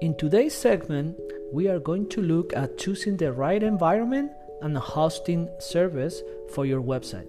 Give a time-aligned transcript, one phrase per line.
[0.00, 1.18] In today's segment,
[1.52, 4.30] we are going to look at choosing the right environment
[4.62, 6.22] and hosting service
[6.54, 7.26] for your website.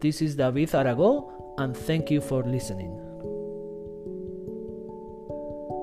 [0.00, 2.88] This is David Arago, and thank you for listening.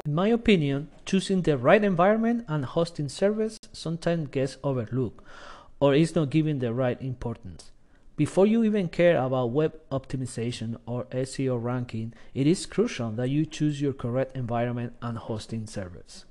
[0.07, 5.23] In my opinion, choosing the right environment and hosting service sometimes gets overlooked
[5.79, 7.72] or is not given the right importance.
[8.15, 13.43] Before you even care about web optimization or SEO ranking, it is crucial that you
[13.43, 16.25] choose your correct environment and hosting service.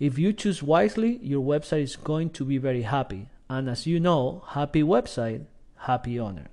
[0.00, 3.28] If you choose wisely, your website is going to be very happy.
[3.48, 5.44] And as you know, happy website,
[5.76, 6.48] happy owner.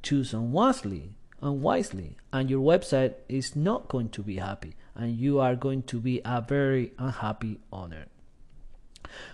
[0.00, 1.10] Choose unwisely,
[1.42, 5.98] unwisely, and your website is not going to be happy, and you are going to
[5.98, 8.06] be a very unhappy owner.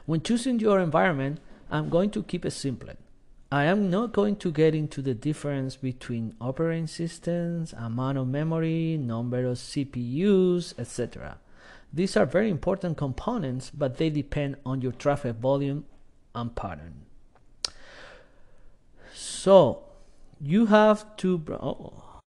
[0.06, 1.40] When choosing your environment,
[1.70, 2.94] I'm going to keep it simple.
[3.54, 8.96] I am not going to get into the difference between operating systems, amount of memory,
[8.96, 11.38] number of CPUs, etc.
[11.92, 15.84] These are very important components, but they depend on your traffic volume
[16.34, 17.06] and pattern.
[19.12, 19.84] So,
[20.40, 22.22] you have to, oh,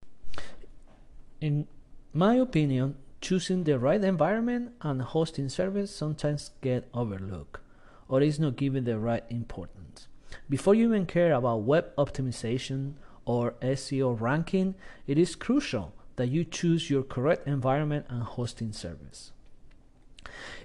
[1.42, 1.68] in
[2.14, 7.60] my opinion, choosing the right environment and hosting service sometimes get overlooked
[8.08, 10.08] or is not given the right importance.
[10.50, 12.94] Before you even care about web optimization
[13.26, 14.76] or SEO ranking,
[15.06, 19.32] it is crucial that you choose your correct environment and hosting service.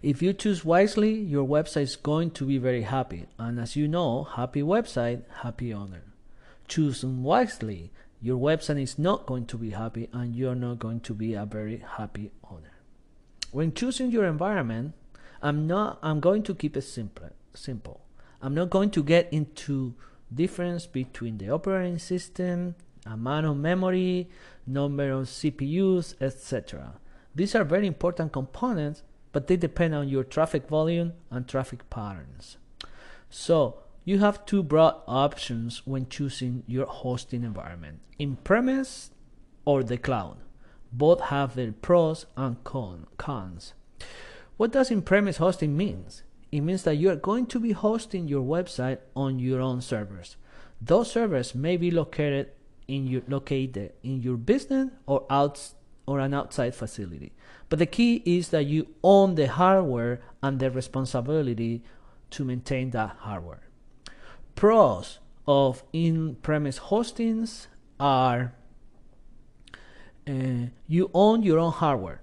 [0.03, 3.27] If you choose wisely, your website is going to be very happy.
[3.39, 6.03] And as you know, happy website, happy owner.
[6.69, 7.91] Choose wisely,
[8.21, 11.45] your website is not going to be happy and you're not going to be a
[11.45, 12.73] very happy owner.
[13.51, 14.95] When choosing your environment,
[15.43, 18.01] I'm not I'm going to keep it simple simple.
[18.43, 19.95] I'm not going to get into
[20.35, 22.75] difference between the operating system,
[23.07, 24.29] amount of memory,
[24.67, 26.95] number of CPUs, etc.
[27.35, 32.57] These are very important components, but they depend on your traffic volume and traffic patterns.
[33.31, 39.13] So you have two broad options when choosing your hosting environment in premise
[39.65, 40.39] or the cloud.
[40.93, 43.75] Both have their pros and cons.
[44.57, 46.25] What does in premise hosting means?
[46.53, 50.37] It means that you are going to be hosting your website on your own servers.
[50.81, 52.51] Those servers may be located
[52.87, 55.73] in your located in your business or out
[56.07, 57.33] or an outside facility.
[57.71, 61.83] But the key is that you own the hardware and the responsibility
[62.31, 63.63] to maintain that hardware.
[64.55, 68.53] Pros of in-premise hostings are
[70.29, 72.21] uh, you own your own hardware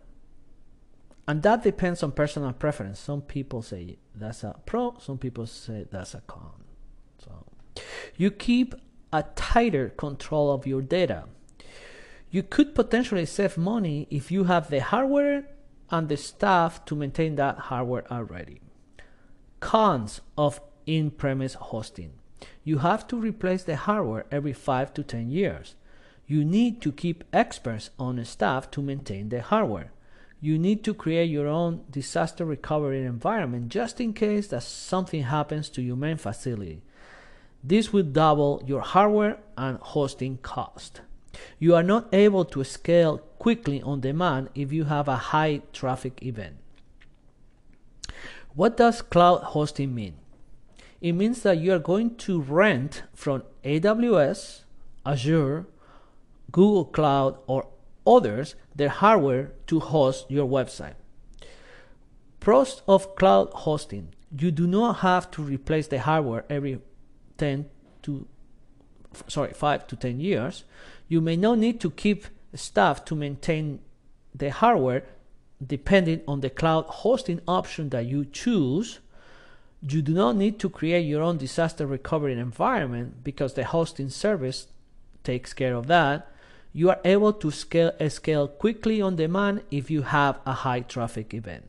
[1.30, 3.00] and that depends on personal preference.
[3.00, 6.64] Some people say that's a pro, some people say that's a con.
[7.24, 7.46] So
[8.18, 8.74] you keep
[9.14, 11.26] a tighter control of your data.
[12.32, 15.46] You could potentially save money if you have the hardware
[15.92, 18.62] and the staff to maintain that hardware already.
[19.60, 22.14] Cons of in premise hosting
[22.64, 25.76] you have to replace the hardware every 5 to 10 years.
[26.26, 29.92] You need to keep experts on staff to maintain the hardware
[30.42, 35.70] you need to create your own disaster recovery environment just in case that something happens
[35.70, 36.82] to your main facility.
[37.64, 41.02] This will double your hardware and hosting cost.
[41.60, 46.24] You are not able to scale quickly on demand if you have a high traffic
[46.24, 46.56] event.
[48.56, 50.16] What does cloud hosting mean?
[51.02, 54.64] It means that you are going to rent from AWS,
[55.06, 55.66] Azure,
[56.52, 57.68] Google Cloud, or
[58.10, 60.96] others their hardware to host your website.
[62.40, 64.10] Pros of cloud hosting.
[64.38, 66.80] You do not have to replace the hardware every
[67.38, 67.66] 10
[68.04, 68.28] to
[69.28, 70.64] sorry 5 to 10 years.
[71.08, 73.80] You may not need to keep staff to maintain
[74.34, 75.04] the hardware
[75.66, 79.00] depending on the cloud hosting option that you choose.
[79.82, 84.68] You do not need to create your own disaster recovery environment because the hosting service
[85.24, 86.32] takes care of that
[86.74, 90.82] you are able to scale, uh, scale quickly on demand if you have a high
[90.82, 91.66] traffic event.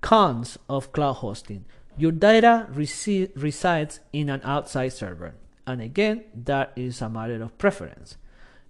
[0.00, 1.64] Cons of cloud hosting.
[1.96, 5.34] Your data resi- resides in an outside server.
[5.66, 8.16] And again, that is a matter of preference.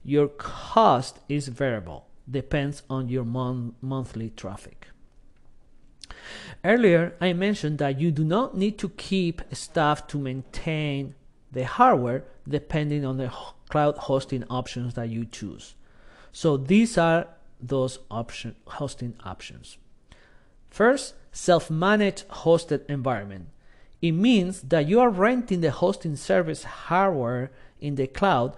[0.04, 4.88] Your cost is variable, depends on your mon- monthly traffic.
[6.64, 11.14] Earlier, I mentioned that you do not need to keep staff to maintain
[11.52, 13.32] the hardware depending on the
[13.68, 15.74] cloud hosting options that you choose.
[16.32, 17.26] So these are
[17.60, 19.78] those option hosting options.
[20.70, 23.48] First, self-managed hosted environment.
[24.00, 27.50] It means that you are renting the hosting service hardware
[27.80, 28.56] in the cloud,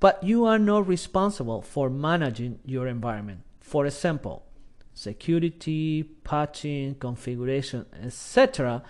[0.00, 3.40] but you are not responsible for managing your environment.
[3.60, 4.44] For example,
[4.92, 8.82] security, patching, configuration, etc.,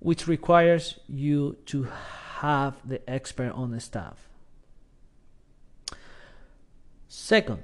[0.00, 1.88] which requires you to
[2.44, 4.28] have the expert on the staff.
[7.08, 7.62] Second,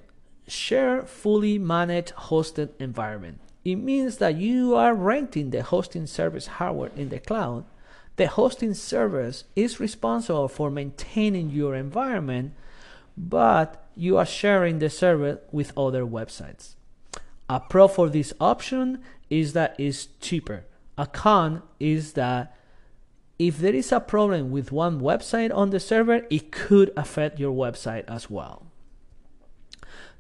[0.49, 3.41] share fully managed hosted environment.
[3.63, 7.65] It means that you are renting the hosting service hardware in the cloud.
[8.17, 12.55] The hosting service is responsible for maintaining your environment,
[13.19, 16.75] but you are sharing the server with other websites.
[17.51, 20.65] A pro for this option is that it's cheaper.
[20.97, 22.57] A con is that
[23.41, 27.55] if there is a problem with one website on the server, it could affect your
[27.55, 28.67] website as well.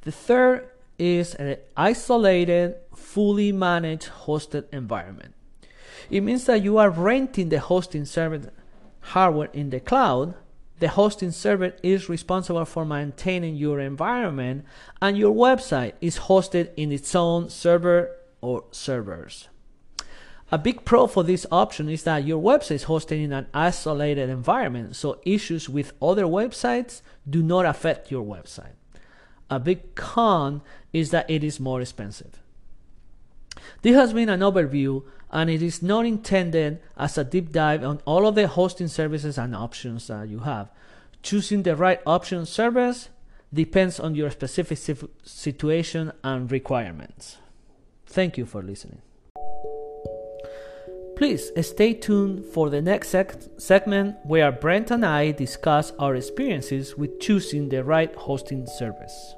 [0.01, 5.35] The third is an isolated, fully managed hosted environment.
[6.09, 8.53] It means that you are renting the hosting server
[9.01, 10.33] hardware in the cloud.
[10.79, 14.65] The hosting server is responsible for maintaining your environment,
[15.03, 19.51] and your website is hosted in its own server or servers.
[20.53, 24.29] A big pro for this option is that your website is hosted in an isolated
[24.29, 28.75] environment, so issues with other websites do not affect your website.
[29.49, 30.63] A big con
[30.93, 32.41] is that it is more expensive.
[33.83, 38.01] This has been an overview and it is not intended as a deep dive on
[38.05, 40.71] all of the hosting services and options that you have.
[41.23, 43.09] Choosing the right option service
[43.53, 44.79] depends on your specific
[45.23, 47.39] situation and requirements.
[48.07, 49.03] Thank you for listening.
[51.21, 56.97] Please stay tuned for the next sec- segment where Brent and I discuss our experiences
[56.97, 59.35] with choosing the right hosting service.